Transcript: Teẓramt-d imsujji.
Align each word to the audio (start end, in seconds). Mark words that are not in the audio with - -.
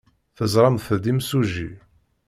Teẓramt-d 0.37 1.03
imsujji. 1.11 1.69